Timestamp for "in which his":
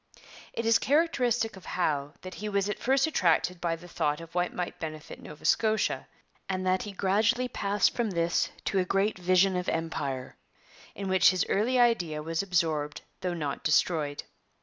10.95-11.45